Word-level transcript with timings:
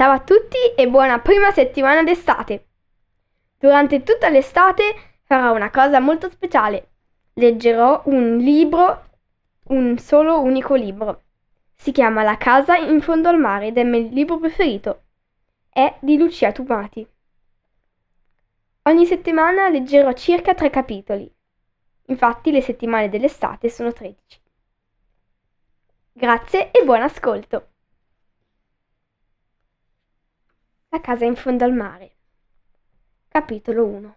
Ciao 0.00 0.12
a 0.12 0.20
tutti 0.20 0.56
e 0.74 0.88
buona 0.88 1.18
prima 1.18 1.50
settimana 1.50 2.02
d'estate! 2.02 2.68
Durante 3.58 4.02
tutta 4.02 4.30
l'estate 4.30 4.94
farò 5.24 5.54
una 5.54 5.70
cosa 5.70 6.00
molto 6.00 6.30
speciale. 6.30 6.92
Leggerò 7.34 8.04
un 8.06 8.38
libro, 8.38 9.10
un 9.64 9.98
solo 9.98 10.40
unico 10.40 10.74
libro. 10.74 11.24
Si 11.74 11.92
chiama 11.92 12.22
La 12.22 12.38
casa 12.38 12.76
in 12.76 13.02
fondo 13.02 13.28
al 13.28 13.38
mare 13.38 13.66
ed 13.66 13.76
è 13.76 13.82
il 13.82 13.88
mio 13.88 14.08
libro 14.10 14.38
preferito. 14.38 15.02
È 15.68 15.98
di 16.00 16.16
Lucia 16.16 16.50
Tumati. 16.50 17.06
Ogni 18.84 19.04
settimana 19.04 19.68
leggerò 19.68 20.14
circa 20.14 20.54
tre 20.54 20.70
capitoli. 20.70 21.30
Infatti 22.06 22.50
le 22.50 22.62
settimane 22.62 23.10
dell'estate 23.10 23.68
sono 23.68 23.92
13. 23.92 24.40
Grazie 26.10 26.70
e 26.70 26.84
buon 26.84 27.02
ascolto! 27.02 27.69
La 30.92 31.00
casa 31.00 31.24
in 31.24 31.36
fondo 31.36 31.62
al 31.62 31.72
mare. 31.72 32.16
Capitolo 33.28 33.86
1 33.86 34.16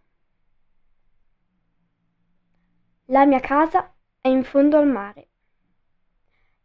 La 3.06 3.28
mia 3.28 3.40
casa 3.40 3.94
è 4.20 4.28
in 4.28 4.44
fondo 4.44 4.78
al 4.78 4.88
mare. 4.88 5.28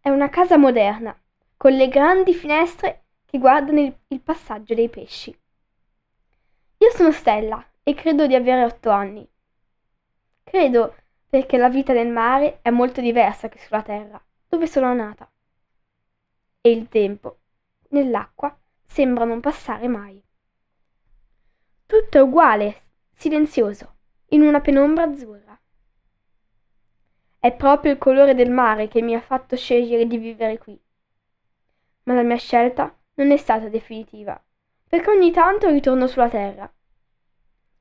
È 0.01 0.09
una 0.09 0.31
casa 0.31 0.57
moderna, 0.57 1.15
con 1.59 1.73
le 1.73 1.89
grandi 1.89 2.33
finestre 2.33 3.05
che 3.27 3.39
guardano 3.39 3.81
il, 3.81 3.95
il 4.09 4.21
passaggio 4.21 4.73
dei 4.73 4.89
pesci. 4.89 5.39
Io 6.79 6.91
sono 6.93 7.13
Stella 7.13 7.63
e 7.83 7.93
credo 7.93 8.27
di 8.27 8.35
avere 8.35 8.65
otto 8.65 8.89
anni. 8.89 9.29
Credo 10.43 10.97
perché 11.29 11.59
la 11.59 11.69
vita 11.69 11.93
nel 11.93 12.09
mare 12.09 12.61
è 12.63 12.71
molto 12.71 13.03
diversa 13.03 13.51
che 13.51 13.59
sulla 13.59 13.83
terra, 13.83 14.19
dove 14.49 14.67
sono 14.67 14.95
nata. 14.95 15.31
E 16.63 16.71
il 16.71 16.89
tempo, 16.89 17.41
nell'acqua, 17.91 18.59
sembra 18.89 19.25
non 19.25 19.41
passare 19.41 19.87
mai. 19.87 20.21
Tutto 21.87 22.19
è 22.19 22.21
uguale, 22.21 22.83
silenzioso, 23.13 23.95
in 24.31 24.43
una 24.43 24.61
penombra 24.61 25.05
azzurra. 25.05 25.59
È 27.39 27.55
proprio 27.55 27.93
il 27.93 27.99
colore 27.99 28.35
del 28.35 28.51
mare 28.51 28.89
che 28.89 29.01
mi 29.01 29.15
ha 29.15 29.21
fatto 29.21 29.57
scegliere 29.57 30.07
di 30.07 30.19
vivere 30.19 30.59
qui. 30.59 30.79
Ma 32.05 32.15
la 32.15 32.23
mia 32.23 32.37
scelta 32.37 32.93
non 33.15 33.31
è 33.31 33.37
stata 33.37 33.69
definitiva, 33.69 34.43
perché 34.89 35.11
ogni 35.11 35.31
tanto 35.31 35.69
ritorno 35.69 36.07
sulla 36.07 36.29
terra. 36.29 36.71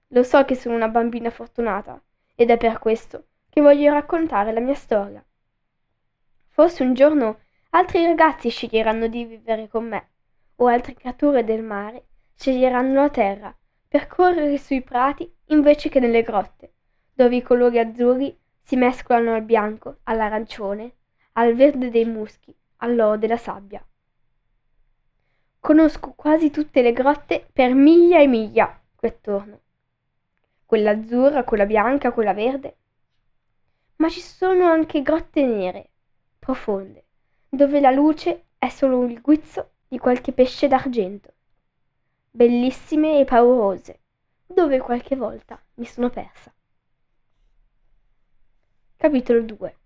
Lo 0.10 0.24
so 0.24 0.46
che 0.46 0.56
sono 0.56 0.76
una 0.76 0.90
bambina 0.90 1.32
fortunata 1.32 2.02
ed 2.36 2.52
è 2.52 2.58
per 2.58 2.80
questo 2.80 3.28
che 3.50 3.62
voglio 3.62 3.92
raccontare 3.92 4.54
la 4.54 4.60
mia 4.60 4.76
storia. 4.76 5.26
Forse 6.50 6.84
un 6.84 6.94
giorno 6.94 7.40
altri 7.72 8.06
ragazzi 8.06 8.50
sceglieranno 8.50 9.08
di 9.08 9.26
vivere 9.26 9.68
con 9.68 9.88
me 9.88 10.10
o 10.60 10.68
altre 10.68 10.94
creature 10.94 11.44
del 11.44 11.64
mare 11.64 12.06
sceglieranno 12.36 13.02
la 13.02 13.10
terra 13.10 13.56
per 13.88 14.08
correre 14.08 14.58
sui 14.58 14.82
prati 14.82 15.32
invece 15.48 15.90
che 15.90 16.00
nelle 16.00 16.24
grotte, 16.24 16.74
dove 17.14 17.36
i 17.36 17.42
colori 17.42 17.80
azzurri 17.80 18.38
si 18.62 18.76
mescolano 18.76 19.34
al 19.34 19.44
bianco, 19.44 20.00
all'arancione, 20.04 20.96
al 21.34 21.54
verde 21.56 21.90
dei 21.90 22.06
muschi, 22.06 22.56
all'oro 22.78 23.18
della 23.18 23.38
sabbia. 23.38 23.86
Conosco 25.60 26.14
quasi 26.14 26.50
tutte 26.50 26.82
le 26.82 26.92
grotte 26.92 27.48
per 27.52 27.74
miglia 27.74 28.20
e 28.20 28.28
miglia 28.28 28.80
qui 28.96 29.08
attorno. 29.08 29.62
Quella 30.66 30.92
azzurra, 30.92 31.44
quella 31.44 31.66
bianca, 31.66 32.12
quella 32.12 32.34
verde. 32.34 32.78
Ma 33.98 34.10
ci 34.10 34.20
sono 34.20 34.66
anche 34.66 35.02
grotte 35.02 35.46
nere, 35.46 35.92
profonde, 36.38 37.06
dove 37.48 37.80
la 37.80 37.92
luce 37.92 38.48
è 38.58 38.70
solo 38.70 39.04
il 39.06 39.22
guizzo 39.22 39.72
di 39.88 39.98
qualche 39.98 40.34
pesce 40.34 40.68
d'argento, 40.68 41.34
bellissime 42.30 43.20
e 43.20 43.26
paurose, 43.26 44.00
dove 44.46 44.80
qualche 44.80 45.16
volta 45.16 45.62
mi 45.76 45.86
sono 45.86 46.10
persa. 46.10 46.54
Capitolo 48.98 49.42
2 49.42 49.78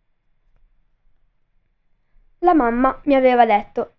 La 2.40 2.54
mamma 2.54 3.00
mi 3.06 3.14
aveva 3.14 3.46
detto 3.46 3.96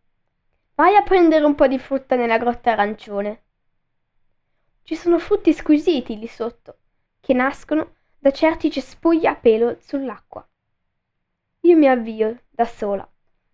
Vai 0.75 0.97
a 0.97 1.03
prendere 1.03 1.45
un 1.45 1.55
po' 1.55 1.69
di 1.69 1.79
frutta 1.79 2.17
nella 2.17 2.39
grotta 2.39 2.73
arancione. 2.73 3.43
Ci 4.83 4.97
sono 4.97 5.19
frutti 5.19 5.53
squisiti 5.53 6.19
lì 6.19 6.27
sotto, 6.27 6.79
che 7.21 7.35
nascono 7.35 7.95
da 8.19 8.33
certi 8.33 8.71
cespugli 8.71 9.27
a 9.27 9.37
pelo 9.37 9.77
sull'acqua. 9.81 10.49
Io 11.61 11.77
mi 11.77 11.87
avvio 11.89 12.45
da 12.51 12.65
sola 12.65 13.09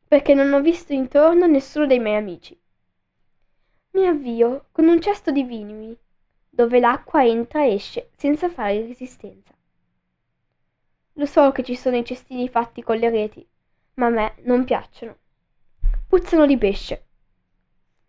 perché 0.08 0.32
non 0.32 0.54
ho 0.54 0.60
visto 0.62 0.94
intorno 0.94 1.46
nessuno 1.46 1.86
dei 1.86 1.98
miei 1.98 2.16
amici. 2.16 2.58
Mi 3.90 4.06
avvio 4.06 4.68
con 4.72 4.88
un 4.88 5.00
cesto 5.02 5.30
di 5.30 5.42
vini, 5.42 5.94
dove 6.48 6.80
l'acqua 6.80 7.24
entra 7.24 7.62
e 7.62 7.74
esce 7.74 8.10
senza 8.16 8.48
fare 8.48 8.86
resistenza. 8.86 9.52
Lo 11.12 11.26
so 11.26 11.52
che 11.52 11.62
ci 11.62 11.76
sono 11.76 11.96
i 11.96 12.04
cestini 12.06 12.48
fatti 12.48 12.82
con 12.82 12.96
le 12.96 13.10
reti, 13.10 13.46
ma 13.94 14.06
a 14.06 14.10
me 14.10 14.34
non 14.44 14.64
piacciono. 14.64 15.16
Puzzano 16.08 16.46
di 16.46 16.56
pesce. 16.56 17.04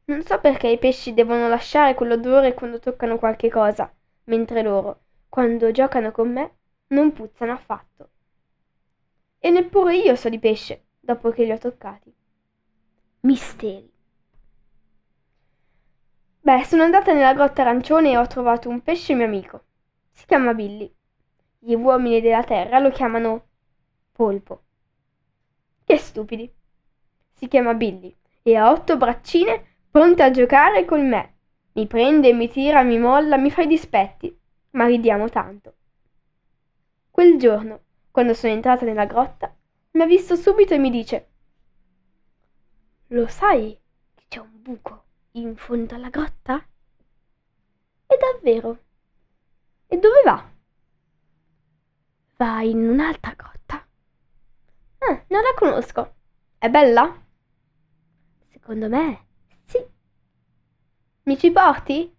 Non 0.06 0.24
so 0.24 0.40
perché 0.40 0.70
i 0.70 0.78
pesci 0.78 1.14
devono 1.14 1.50
lasciare 1.50 1.96
quell'odore 1.96 2.54
quando 2.54 2.80
toccano 2.80 3.18
qualche 3.18 3.50
cosa, 3.50 3.94
mentre 4.26 4.62
loro, 4.62 5.02
quando 5.28 5.70
giocano 5.72 6.12
con 6.12 6.32
me, 6.32 6.56
non 6.88 7.12
puzzano 7.12 7.52
affatto. 7.52 8.10
E 9.38 9.50
neppure 9.50 9.98
io 9.98 10.16
so 10.16 10.30
di 10.30 10.40
pesce 10.40 10.84
dopo 11.10 11.32
che 11.32 11.44
li 11.44 11.52
ho 11.52 11.58
toccati. 11.58 12.14
Misteri. 13.22 13.92
Beh, 16.42 16.64
sono 16.66 16.84
andata 16.84 17.14
nella 17.14 17.34
grotta 17.34 17.62
arancione 17.62 18.12
e 18.12 18.18
ho 18.18 18.28
trovato 18.28 18.70
un 18.70 18.84
pesce 18.84 19.16
mio 19.16 19.26
amico. 19.26 19.64
Si 20.12 20.28
chiama 20.28 20.54
Billy. 20.54 20.94
Gli 21.58 21.74
uomini 21.74 22.22
della 22.22 22.44
terra 22.44 22.78
lo 22.78 22.92
chiamano 22.92 23.48
polpo. 24.12 24.62
Che 25.84 25.98
stupidi. 25.98 26.52
Si 27.34 27.48
chiama 27.48 27.74
Billy 27.74 28.16
e 28.44 28.56
ha 28.56 28.70
otto 28.70 28.96
braccine 28.96 29.66
pronte 29.90 30.22
a 30.22 30.30
giocare 30.30 30.86
con 30.86 31.08
me. 31.08 31.38
Mi 31.74 31.88
prende, 31.88 32.34
mi 32.34 32.48
tira, 32.50 32.84
mi 32.84 33.00
molla, 33.00 33.38
mi 33.38 33.50
fa 33.50 33.64
i 33.64 33.68
dispetti, 33.68 34.38
ma 34.72 34.86
ridiamo 34.86 35.28
tanto. 35.28 35.74
Quel 37.10 37.40
giorno, 37.40 37.82
quando 38.12 38.36
sono 38.36 38.54
entrata 38.54 38.86
nella 38.86 39.06
grotta, 39.06 39.54
mi 39.92 40.02
ha 40.04 40.06
visto 40.06 40.36
subito 40.36 40.74
e 40.74 40.78
mi 40.78 40.90
dice 40.92 41.30
Lo 43.08 43.28
sai 43.28 43.80
che 44.14 44.26
c'è 44.28 44.40
un 44.40 44.62
buco 44.62 45.04
in 45.32 45.56
fondo 45.56 45.96
alla 45.96 46.10
grotta? 46.10 46.64
E 48.06 48.18
davvero? 48.18 48.84
E 49.88 49.98
dove 49.98 50.22
va? 50.24 50.52
Va 52.38 52.62
in 52.62 52.88
un'altra 52.88 53.34
grotta. 53.36 53.88
Ah, 55.00 55.24
non 55.28 55.42
la 55.42 55.54
conosco. 55.56 56.16
È 56.58 56.70
bella? 56.70 57.26
Secondo 58.52 58.90
me 58.90 59.26
sì. 59.66 59.84
Mi 61.24 61.38
ci 61.38 61.52
porti? 61.52 62.16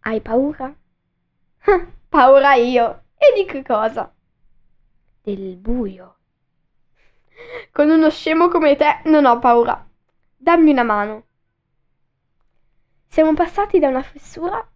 Hai 0.00 0.20
paura? 0.20 0.74
paura 2.08 2.54
io. 2.54 3.04
E 3.16 3.32
di 3.34 3.44
che 3.44 3.62
cosa? 3.62 4.14
Del 5.22 5.56
buio. 5.56 6.16
Con 7.72 7.90
uno 7.90 8.10
scemo 8.10 8.48
come 8.48 8.76
te 8.76 9.00
non 9.04 9.26
ho 9.26 9.38
paura. 9.38 9.86
Dammi 10.36 10.70
una 10.70 10.82
mano. 10.82 11.24
Siamo 13.06 13.34
passati 13.34 13.78
da 13.78 13.88
una 13.88 14.02
fessura 14.02 14.66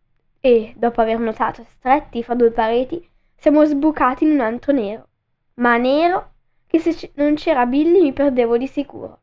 e, 0.41 0.73
dopo 0.77 1.01
aver 1.01 1.19
nuotato 1.19 1.65
stretti 1.69 2.23
fra 2.23 2.35
due 2.35 2.51
pareti, 2.51 3.07
siamo 3.37 3.65
sbucati 3.65 4.25
in 4.25 4.33
un 4.33 4.41
antro 4.41 4.73
nero, 4.73 5.09
ma 5.55 5.77
nero 5.77 6.33
che 6.67 6.79
se 6.79 7.13
non 7.15 7.35
c'era 7.35 7.67
Billy 7.67 8.01
mi 8.01 8.13
perdevo 8.13 8.57
di 8.57 8.67
sicuro. 8.67 9.21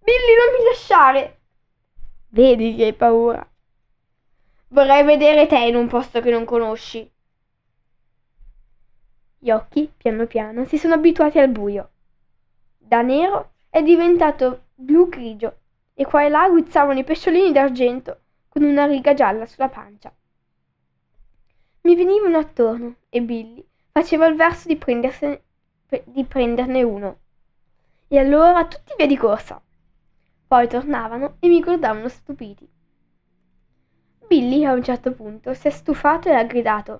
Billy, 0.00 0.34
non 0.36 0.58
mi 0.58 0.64
lasciare! 0.64 1.40
Vedi 2.30 2.74
che 2.74 2.84
hai 2.86 2.94
paura. 2.94 3.46
Vorrei 4.68 5.04
vedere 5.04 5.46
te 5.46 5.58
in 5.58 5.76
un 5.76 5.86
posto 5.86 6.20
che 6.20 6.30
non 6.30 6.44
conosci. 6.44 7.08
Gli 9.38 9.50
occhi, 9.50 9.92
piano 9.96 10.26
piano, 10.26 10.64
si 10.64 10.78
sono 10.78 10.94
abituati 10.94 11.38
al 11.38 11.50
buio. 11.50 11.91
Da 12.92 13.00
nero 13.00 13.52
è 13.70 13.82
diventato 13.82 14.64
blu 14.74 15.08
grigio 15.08 15.60
e 15.94 16.04
qua 16.04 16.24
e 16.24 16.28
là 16.28 16.46
guizzavano 16.50 16.98
i 16.98 17.04
pesciolini 17.04 17.50
d'argento 17.50 18.20
con 18.50 18.64
una 18.64 18.84
riga 18.84 19.14
gialla 19.14 19.46
sulla 19.46 19.70
pancia. 19.70 20.14
Mi 21.84 21.96
venivano 21.96 22.36
attorno 22.36 22.96
e 23.08 23.22
Billy 23.22 23.66
faceva 23.90 24.26
il 24.26 24.36
verso 24.36 24.68
di, 24.68 24.78
di 26.04 26.24
prenderne 26.24 26.82
uno. 26.82 27.18
E 28.08 28.18
allora 28.18 28.66
tutti 28.66 28.92
via 28.94 29.06
di 29.06 29.16
corsa. 29.16 29.58
Poi 30.46 30.68
tornavano 30.68 31.36
e 31.40 31.48
mi 31.48 31.62
guardavano 31.62 32.08
stupiti. 32.08 32.68
Billy 34.26 34.66
a 34.66 34.72
un 34.72 34.82
certo 34.82 35.12
punto 35.12 35.54
si 35.54 35.66
è 35.66 35.70
stufato 35.70 36.28
e 36.28 36.34
ha 36.34 36.44
gridato. 36.44 36.92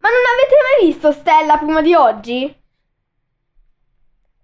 Ma 0.00 0.10
non 0.10 0.20
avete 0.34 0.56
mai 0.60 0.90
visto 0.90 1.10
Stella 1.12 1.56
prima 1.56 1.80
di 1.80 1.94
oggi? 1.94 2.57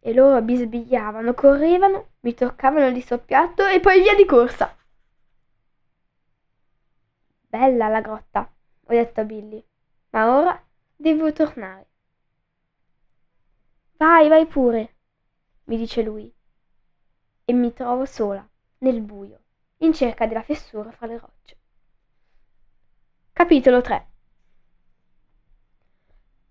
E 0.06 0.12
loro 0.12 0.42
bisbigliavano, 0.42 1.32
correvano, 1.32 2.10
mi 2.20 2.34
toccavano 2.34 2.92
di 2.92 3.00
soppiatto 3.00 3.64
e 3.66 3.80
poi 3.80 4.02
via 4.02 4.14
di 4.14 4.26
corsa. 4.26 4.76
Bella 7.48 7.88
la 7.88 8.02
grotta, 8.02 8.40
ho 8.40 8.92
detto 8.92 9.22
a 9.22 9.24
Billy, 9.24 9.64
ma 10.10 10.36
ora 10.36 10.62
devo 10.94 11.32
tornare. 11.32 11.86
Vai, 13.96 14.28
vai 14.28 14.44
pure, 14.44 14.94
mi 15.64 15.78
dice 15.78 16.02
lui, 16.02 16.30
e 17.46 17.52
mi 17.54 17.72
trovo 17.72 18.04
sola, 18.04 18.46
nel 18.80 19.00
buio, 19.00 19.40
in 19.78 19.94
cerca 19.94 20.26
della 20.26 20.42
fessura 20.42 20.90
fra 20.90 21.06
le 21.06 21.16
rocce. 21.16 21.56
Capitolo 23.32 23.80
3 23.80 24.13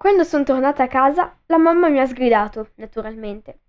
Quando 0.03 0.25
sono 0.25 0.43
tornata 0.43 0.83
a 0.83 0.87
casa, 0.89 1.33
la 1.45 1.57
mamma 1.57 1.87
mi 1.87 1.97
ha 1.97 2.05
sgridato, 2.05 2.71
naturalmente. 2.75 3.59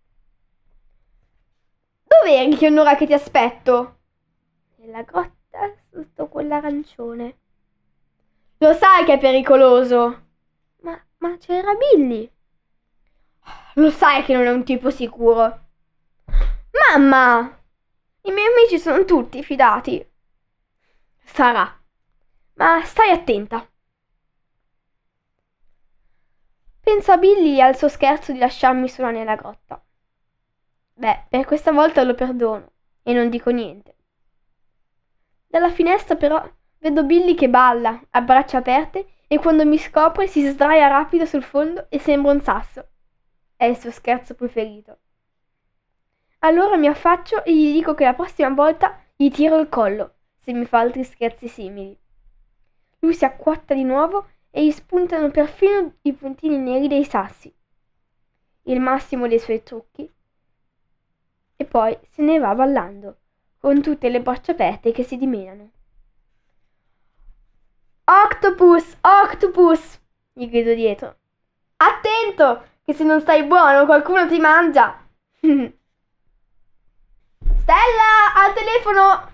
Dov'eri 2.02 2.56
che 2.56 2.66
è 2.66 2.70
un'ora 2.70 2.96
che 2.96 3.06
ti 3.06 3.12
aspetto? 3.12 3.98
Nella 4.78 5.02
grotta 5.02 5.72
sotto 5.92 6.26
quell'arancione. 6.26 7.38
Lo 8.58 8.72
sai 8.72 9.04
che 9.04 9.12
è 9.12 9.18
pericoloso. 9.20 10.22
Ma, 10.80 11.00
ma 11.18 11.36
c'era 11.36 11.72
Billy. 11.74 12.28
Lo 13.74 13.90
sai 13.90 14.24
che 14.24 14.32
non 14.34 14.42
è 14.42 14.50
un 14.50 14.64
tipo 14.64 14.90
sicuro. 14.90 15.66
Mamma! 16.90 17.62
I 18.22 18.32
miei 18.32 18.48
amici 18.52 18.80
sono 18.80 19.04
tutti 19.04 19.40
fidati. 19.44 20.04
Sarà. 21.22 21.80
Ma 22.54 22.82
stai 22.82 23.12
attenta. 23.12 23.64
Penso 26.84 27.12
a 27.12 27.16
Billy 27.16 27.60
al 27.60 27.76
suo 27.76 27.88
scherzo 27.88 28.30
di 28.30 28.38
lasciarmi 28.38 28.88
sola 28.90 29.10
nella 29.10 29.36
grotta. 29.36 29.82
Beh, 30.92 31.24
per 31.30 31.46
questa 31.46 31.72
volta 31.72 32.02
lo 32.02 32.14
perdono 32.14 32.72
e 33.02 33.14
non 33.14 33.30
dico 33.30 33.48
niente. 33.48 33.96
Dalla 35.46 35.70
finestra 35.70 36.14
però 36.14 36.46
vedo 36.78 37.04
Billy 37.04 37.34
che 37.34 37.48
balla, 37.48 37.98
a 38.10 38.20
braccia 38.20 38.58
aperte, 38.58 39.06
e 39.26 39.38
quando 39.38 39.64
mi 39.64 39.78
scopre 39.78 40.26
si 40.26 40.46
sdraia 40.46 40.86
rapido 40.88 41.24
sul 41.24 41.42
fondo 41.42 41.86
e 41.88 41.98
sembra 41.98 42.32
un 42.32 42.42
sasso. 42.42 42.86
È 43.56 43.64
il 43.64 43.78
suo 43.78 43.90
scherzo 43.90 44.34
preferito. 44.34 44.98
Allora 46.40 46.76
mi 46.76 46.86
affaccio 46.86 47.42
e 47.44 47.56
gli 47.56 47.72
dico 47.72 47.94
che 47.94 48.04
la 48.04 48.12
prossima 48.12 48.50
volta 48.50 49.00
gli 49.16 49.30
tiro 49.30 49.58
il 49.58 49.70
collo, 49.70 50.16
se 50.38 50.52
mi 50.52 50.66
fa 50.66 50.80
altri 50.80 51.02
scherzi 51.02 51.48
simili. 51.48 51.98
Lui 52.98 53.14
si 53.14 53.24
acquatta 53.24 53.72
di 53.72 53.84
nuovo 53.84 54.26
e 54.56 54.64
gli 54.64 54.70
spuntano 54.70 55.32
perfino 55.32 55.94
i 56.02 56.12
puntini 56.12 56.56
neri 56.58 56.86
dei 56.86 57.04
sassi. 57.04 57.52
Il 58.62 58.78
massimo 58.78 59.26
dei 59.26 59.40
suoi 59.40 59.64
trucchi. 59.64 60.08
E 61.56 61.64
poi 61.64 61.98
se 62.08 62.22
ne 62.22 62.38
va 62.38 62.54
ballando, 62.54 63.16
con 63.58 63.82
tutte 63.82 64.08
le 64.08 64.22
braccia 64.22 64.52
aperte 64.52 64.92
che 64.92 65.02
si 65.02 65.16
dimenano. 65.16 65.70
Octopus! 68.04 68.96
Octopus! 69.00 70.00
gli 70.32 70.48
grido 70.48 70.72
dietro. 70.74 71.16
Attento, 71.78 72.64
che 72.84 72.94
se 72.94 73.02
non 73.02 73.20
stai 73.20 73.42
buono 73.42 73.86
qualcuno 73.86 74.28
ti 74.28 74.38
mangia. 74.38 75.04
Stella, 75.40 75.72
al 78.36 78.54
telefono! 78.54 79.32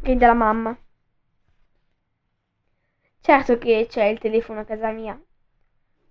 grida 0.00 0.26
la 0.26 0.34
mamma. 0.34 0.76
Certo 3.28 3.58
che 3.58 3.84
c'è 3.90 4.04
il 4.06 4.18
telefono 4.18 4.60
a 4.60 4.64
casa 4.64 4.90
mia. 4.90 5.20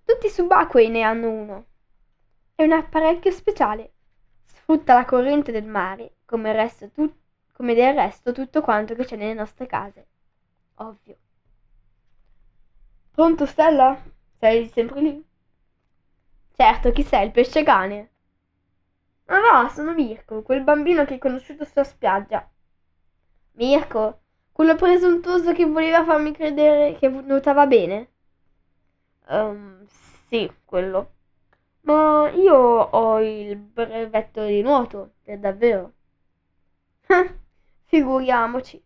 Tutti 0.04 0.26
i 0.26 0.30
subacquei 0.30 0.88
ne 0.88 1.02
hanno 1.02 1.28
uno. 1.28 1.66
È 2.54 2.62
un 2.62 2.70
apparecchio 2.70 3.32
speciale. 3.32 3.94
Sfrutta 4.44 4.94
la 4.94 5.04
corrente 5.04 5.50
del 5.50 5.64
mare, 5.64 6.18
come, 6.24 6.54
tu- 6.94 7.12
come 7.52 7.74
del 7.74 7.94
resto 7.94 8.30
tutto 8.30 8.60
quanto 8.60 8.94
che 8.94 9.04
c'è 9.04 9.16
nelle 9.16 9.34
nostre 9.34 9.66
case. 9.66 10.06
Ovvio. 10.76 11.16
Pronto, 13.12 13.44
Stella? 13.44 14.00
Sei 14.38 14.68
sempre 14.68 15.00
lì? 15.00 15.24
Certo, 16.58 16.92
chi 16.92 17.02
sei? 17.04 17.24
Il 17.24 17.32
pesce 17.32 17.62
cane? 17.62 18.10
Ma 19.28 19.38
no, 19.38 19.68
sono 19.68 19.94
Mirko, 19.94 20.42
quel 20.42 20.64
bambino 20.64 21.04
che 21.04 21.12
hai 21.12 21.18
conosciuto 21.20 21.64
sulla 21.64 21.84
spiaggia. 21.84 22.50
Mirko? 23.56 24.22
Quello 24.58 24.74
presuntuoso 24.74 25.52
che 25.52 25.64
voleva 25.66 26.04
farmi 26.04 26.32
credere 26.32 26.96
che 26.98 27.08
nuotava 27.08 27.64
bene? 27.68 28.08
Um, 29.28 29.86
sì, 30.26 30.50
quello. 30.64 31.12
Ma 31.82 32.28
io 32.30 32.56
ho 32.56 33.20
il 33.20 33.56
brevetto 33.56 34.44
di 34.44 34.60
nuoto, 34.62 35.12
per 35.22 35.38
davvero. 35.38 35.92
Figuriamoci. 37.86 38.82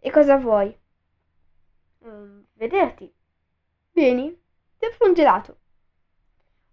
E 0.00 0.10
cosa 0.10 0.36
vuoi? 0.36 0.78
Um, 2.02 2.44
vederti. 2.56 3.10
Vieni, 3.94 4.38
ti 4.78 4.84
offro 4.84 5.06
un 5.06 5.14
gelato. 5.14 5.58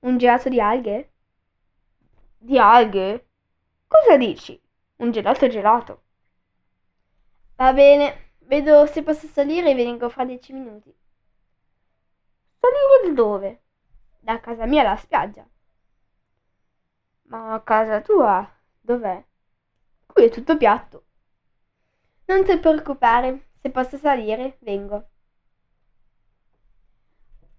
Un 0.02 0.18
gelato 0.18 0.50
di 0.50 0.60
alghe? 0.60 1.10
Di 2.38 2.60
alghe? 2.60 3.28
Cosa 3.88 4.18
dici? 4.18 4.62
Un 4.98 5.12
gelato 5.12 5.48
gelato. 5.48 6.04
Va 7.58 7.72
bene, 7.72 8.25
Vedo 8.48 8.86
se 8.88 9.02
posso 9.04 9.28
salire 9.28 9.72
e 9.72 9.76
vengo 9.76 10.10
fra 10.10 10.24
dieci 10.26 10.54
minuti. 10.54 10.94
Salire 12.60 13.14
dove? 13.14 13.62
Da 14.20 14.40
casa 14.40 14.66
mia 14.66 14.82
alla 14.82 14.96
spiaggia. 14.98 15.48
Ma 17.24 17.62
casa 17.64 18.02
tua 18.02 18.48
dov'è? 18.82 19.24
Qui 20.06 20.24
è 20.24 20.30
tutto 20.30 20.58
piatto. 20.58 21.04
Non 22.26 22.44
ti 22.44 22.58
preoccupare, 22.58 23.50
se 23.62 23.70
posso 23.70 23.98
salire, 23.98 24.58
vengo. 24.62 25.08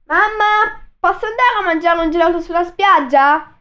Mamma, 0.04 0.88
posso 0.98 1.26
andare 1.26 1.58
a 1.60 1.64
mangiare 1.64 2.00
un 2.00 2.10
gelato 2.10 2.40
sulla 2.40 2.64
spiaggia? 2.64 3.60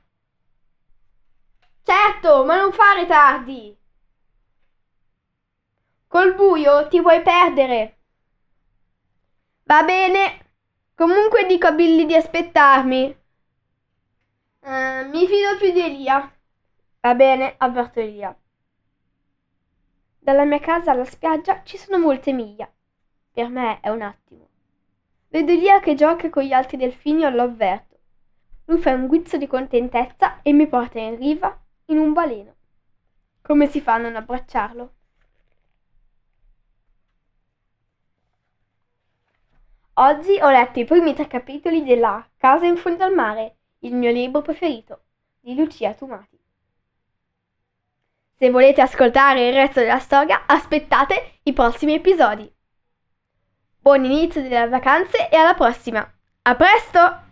Certo, 1.84 2.44
ma 2.46 2.58
non 2.58 2.72
fare 2.72 3.06
tardi. 3.06 3.78
Col 6.16 6.34
buio 6.34 6.88
ti 6.88 7.02
vuoi 7.02 7.22
perdere. 7.22 7.98
Va 9.64 9.84
bene. 9.84 10.54
Comunque 10.96 11.46
dico 11.46 11.68
a 11.68 11.74
Billy 11.74 12.06
di 12.06 12.16
aspettarmi. 12.16 13.18
Uh, 14.62 15.10
mi 15.10 15.28
fido 15.28 15.58
più 15.60 15.74
di 15.74 15.82
Elia. 15.82 16.34
Va 17.02 17.16
bene, 17.16 17.56
avverto 17.58 18.00
Elia. 18.00 18.34
Dalla 20.18 20.46
mia 20.46 20.62
casa 20.62 20.92
alla 20.92 21.04
spiaggia 21.04 21.64
ci 21.64 21.76
sono 21.76 22.00
molte 22.00 22.32
miglia. 22.32 22.72
Per 23.34 23.50
me 23.50 23.82
è 23.82 23.90
un 23.90 24.02
attimo. 24.02 24.48
Vedo 25.28 25.52
Elia 25.52 25.82
che 25.82 25.96
gioca 25.96 26.30
con 26.30 26.44
gli 26.44 26.54
altri 26.54 26.78
delfini 26.78 27.26
e 27.26 27.30
lo 27.30 27.42
avverto. 27.42 28.00
Lui 28.68 28.80
fa 28.80 28.94
un 28.94 29.08
guizzo 29.08 29.36
di 29.36 29.48
contentezza 29.48 30.42
e 30.44 30.54
mi 30.54 30.66
porta 30.68 30.98
in 30.98 31.18
riva 31.18 31.62
in 31.88 31.98
un 31.98 32.14
baleno. 32.14 32.56
Come 33.42 33.68
si 33.68 33.82
fa 33.82 33.96
a 33.96 33.98
non 33.98 34.16
abbracciarlo? 34.16 34.94
Oggi 39.98 40.38
ho 40.42 40.50
letto 40.50 40.80
i 40.80 40.84
primi 40.84 41.14
tre 41.14 41.26
capitoli 41.26 41.82
della 41.82 42.28
Casa 42.36 42.66
in 42.66 42.76
fondo 42.76 43.06
al 43.06 43.14
mare, 43.14 43.56
il 43.80 43.96
mio 43.96 44.12
libro 44.12 44.42
preferito, 44.42 45.04
di 45.40 45.56
Lucia 45.56 45.94
Tumati. 45.94 46.38
Se 48.38 48.50
volete 48.50 48.82
ascoltare 48.82 49.48
il 49.48 49.54
resto 49.54 49.80
della 49.80 50.00
storia, 50.00 50.44
aspettate 50.48 51.40
i 51.44 51.54
prossimi 51.54 51.94
episodi. 51.94 52.54
Buon 53.80 54.04
inizio 54.04 54.42
delle 54.42 54.68
vacanze 54.68 55.30
e 55.30 55.38
alla 55.38 55.54
prossima! 55.54 56.06
A 56.42 56.56
presto! 56.56 57.25